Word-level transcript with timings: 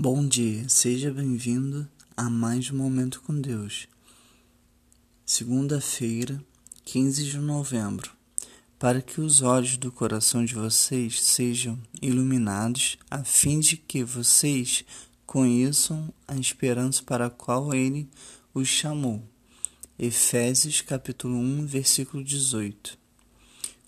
Bom 0.00 0.28
dia, 0.28 0.68
seja 0.68 1.12
bem-vindo 1.12 1.88
a 2.16 2.30
mais 2.30 2.70
um 2.70 2.76
Momento 2.76 3.20
com 3.20 3.40
Deus. 3.40 3.88
Segunda-feira, 5.26 6.40
15 6.84 7.24
de 7.24 7.38
novembro. 7.38 8.12
Para 8.78 9.02
que 9.02 9.20
os 9.20 9.42
olhos 9.42 9.76
do 9.76 9.90
coração 9.90 10.44
de 10.44 10.54
vocês 10.54 11.20
sejam 11.20 11.76
iluminados, 12.00 12.96
a 13.10 13.24
fim 13.24 13.58
de 13.58 13.76
que 13.76 14.04
vocês 14.04 14.84
conheçam 15.26 16.14
a 16.28 16.36
esperança 16.36 17.02
para 17.02 17.26
a 17.26 17.30
qual 17.30 17.74
ele 17.74 18.08
os 18.54 18.68
chamou. 18.68 19.20
Efésios 19.98 20.80
capítulo 20.80 21.36
1, 21.36 21.66
versículo 21.66 22.22
18. 22.22 22.96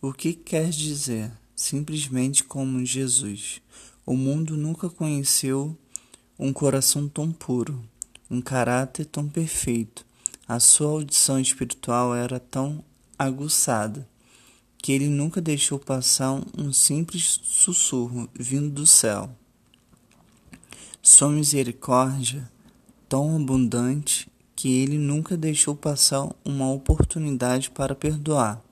O 0.02 0.12
que 0.12 0.32
quer 0.32 0.70
dizer? 0.70 1.30
Simplesmente 1.54 2.42
como 2.42 2.84
Jesus. 2.84 3.62
O 4.04 4.16
mundo 4.16 4.56
nunca 4.56 4.90
conheceu 4.90 5.78
um 6.42 6.54
coração 6.54 7.06
tão 7.06 7.30
puro, 7.30 7.84
um 8.30 8.40
caráter 8.40 9.04
tão 9.04 9.28
perfeito. 9.28 10.06
A 10.48 10.58
sua 10.58 10.88
audição 10.92 11.38
espiritual 11.38 12.14
era 12.14 12.40
tão 12.40 12.82
aguçada 13.18 14.08
que 14.78 14.90
ele 14.90 15.10
nunca 15.10 15.38
deixou 15.38 15.78
passar 15.78 16.40
um 16.56 16.72
simples 16.72 17.40
sussurro 17.42 18.26
vindo 18.32 18.70
do 18.70 18.86
céu. 18.86 19.30
Sua 21.02 21.28
misericórdia 21.28 22.50
tão 23.06 23.36
abundante 23.36 24.26
que 24.56 24.80
ele 24.80 24.96
nunca 24.96 25.36
deixou 25.36 25.76
passar 25.76 26.26
uma 26.42 26.72
oportunidade 26.72 27.70
para 27.70 27.94
perdoar. 27.94 28.62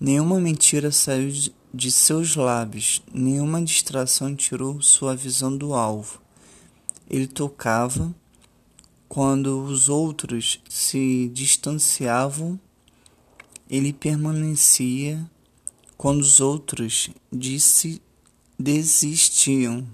Nenhuma 0.00 0.40
mentira 0.40 0.90
saiu 0.90 1.30
de 1.72 1.90
seus 1.92 2.34
lábios, 2.34 3.00
nenhuma 3.12 3.62
distração 3.62 4.34
tirou 4.34 4.82
sua 4.82 5.14
visão 5.14 5.56
do 5.56 5.74
alvo 5.74 6.23
ele 7.08 7.26
tocava 7.26 8.14
quando 9.08 9.62
os 9.62 9.88
outros 9.88 10.60
se 10.68 11.30
distanciavam, 11.32 12.58
ele 13.68 13.92
permanecia 13.92 15.24
quando 15.96 16.20
os 16.20 16.40
outros 16.40 17.10
disse, 17.32 18.02
desistiam. 18.58 19.86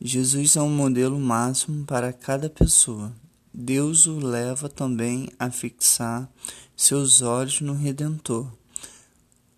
Jesus 0.00 0.54
é 0.56 0.62
um 0.62 0.70
modelo 0.70 1.18
máximo 1.18 1.84
para 1.84 2.12
cada 2.12 2.48
pessoa. 2.48 3.12
Deus 3.52 4.06
o 4.06 4.18
leva 4.18 4.68
também 4.68 5.28
a 5.38 5.50
fixar 5.50 6.30
seus 6.76 7.22
olhos 7.22 7.60
no 7.60 7.74
Redentor. 7.74 8.52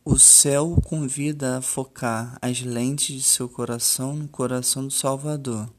O 0.03 0.19
céu 0.19 0.73
o 0.73 0.81
convida 0.81 1.59
a 1.59 1.63
focar 1.63 2.39
as 2.41 2.63
lentes 2.63 3.15
de 3.17 3.23
seu 3.23 3.47
coração 3.47 4.17
no 4.17 4.27
coração 4.27 4.87
do 4.87 4.91
Salvador 4.91 5.71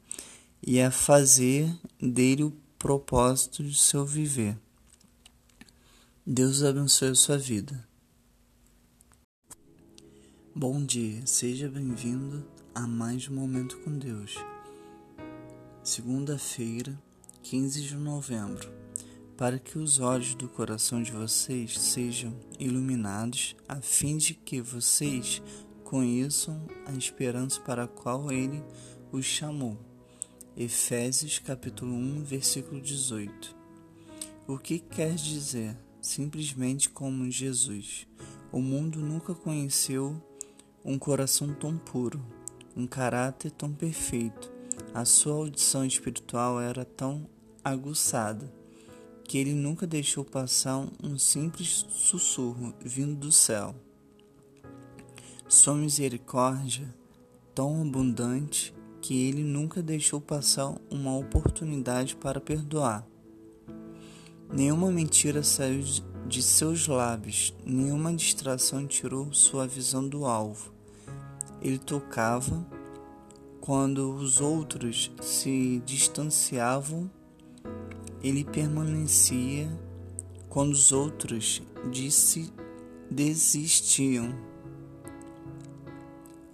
e 0.64 0.80
a 0.80 0.92
fazer 0.92 1.68
dele 2.00 2.44
o 2.44 2.52
propósito 2.78 3.64
de 3.64 3.76
seu 3.76 4.06
viver. 4.06 4.56
Deus 6.24 6.62
abençoe 6.62 7.08
a 7.08 7.14
sua 7.16 7.36
vida. 7.36 7.84
Bom 10.54 10.84
dia, 10.84 11.26
seja 11.26 11.68
bem-vindo 11.68 12.46
a 12.72 12.86
mais 12.86 13.28
um 13.28 13.34
Momento 13.34 13.76
com 13.78 13.98
Deus. 13.98 14.36
Segunda-feira, 15.82 16.96
15 17.42 17.82
de 17.82 17.96
novembro 17.96 18.81
para 19.42 19.58
que 19.58 19.76
os 19.76 19.98
olhos 19.98 20.36
do 20.36 20.48
coração 20.48 21.02
de 21.02 21.10
vocês 21.10 21.76
sejam 21.76 22.32
iluminados, 22.60 23.56
a 23.68 23.80
fim 23.80 24.16
de 24.16 24.34
que 24.34 24.60
vocês 24.60 25.42
conheçam 25.82 26.64
a 26.86 26.92
esperança 26.92 27.60
para 27.60 27.82
a 27.82 27.88
qual 27.88 28.30
ele 28.30 28.62
os 29.10 29.24
chamou. 29.24 29.76
Efésios 30.56 31.40
capítulo 31.40 31.92
1, 31.92 32.22
versículo 32.22 32.80
18. 32.80 33.56
O 34.46 34.56
que 34.58 34.78
quer 34.78 35.16
dizer? 35.16 35.76
Simplesmente 36.00 36.88
como 36.88 37.28
Jesus. 37.28 38.06
O 38.52 38.60
mundo 38.60 39.00
nunca 39.00 39.34
conheceu 39.34 40.22
um 40.84 40.96
coração 40.96 41.52
tão 41.52 41.76
puro, 41.76 42.24
um 42.76 42.86
caráter 42.86 43.50
tão 43.50 43.72
perfeito. 43.72 44.52
A 44.94 45.04
sua 45.04 45.34
audição 45.34 45.84
espiritual 45.84 46.60
era 46.60 46.84
tão 46.84 47.28
aguçada 47.64 48.61
que 49.32 49.38
ele 49.38 49.54
nunca 49.54 49.86
deixou 49.86 50.26
passar 50.26 50.86
um 51.02 51.16
simples 51.16 51.86
sussurro 51.88 52.74
vindo 52.84 53.14
do 53.14 53.32
céu. 53.32 53.74
Sua 55.48 55.74
misericórdia 55.74 56.94
tão 57.54 57.80
abundante 57.80 58.74
que 59.00 59.26
ele 59.26 59.42
nunca 59.42 59.82
deixou 59.82 60.20
passar 60.20 60.74
uma 60.90 61.16
oportunidade 61.16 62.14
para 62.14 62.42
perdoar. 62.42 63.06
Nenhuma 64.52 64.92
mentira 64.92 65.42
saiu 65.42 65.82
de 66.28 66.42
seus 66.42 66.86
lábios, 66.86 67.54
nenhuma 67.64 68.12
distração 68.12 68.86
tirou 68.86 69.32
sua 69.32 69.66
visão 69.66 70.06
do 70.06 70.26
alvo. 70.26 70.74
Ele 71.62 71.78
tocava 71.78 72.66
quando 73.62 74.14
os 74.14 74.42
outros 74.42 75.10
se 75.22 75.82
distanciavam 75.86 77.10
ele 78.22 78.44
permanecia 78.44 79.68
quando 80.48 80.72
os 80.72 80.92
outros 80.92 81.62
disse 81.90 82.52
desistiam. 83.10 84.34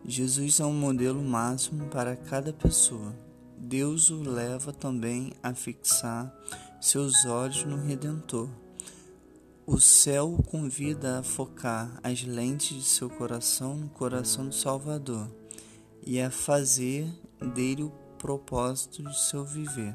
Jesus 0.05 0.59
é 0.59 0.65
um 0.65 0.73
modelo 0.73 1.23
máximo 1.23 1.87
para 1.87 2.17
cada 2.17 2.53
pessoa. 2.53 3.15
Deus 3.57 4.11
o 4.11 4.23
leva 4.23 4.73
também 4.73 5.33
a 5.43 5.53
fixar 5.53 6.35
seus 6.81 7.27
olhos 7.27 7.65
no 7.65 7.77
Redentor. 7.77 8.49
O 9.67 9.79
céu 9.79 10.33
o 10.33 10.43
convida 10.43 11.19
a 11.19 11.23
focar 11.23 12.01
as 12.03 12.23
lentes 12.23 12.77
de 12.77 12.85
seu 12.85 13.11
coração 13.11 13.77
no 13.77 13.89
coração 13.91 14.49
do 14.49 14.55
Salvador 14.55 15.29
e 16.03 16.19
a 16.21 16.31
fazer 16.31 17.07
dele 17.55 17.83
o 17.83 17.91
propósito 18.19 19.03
de 19.03 19.21
seu 19.21 19.45
viver. 19.45 19.95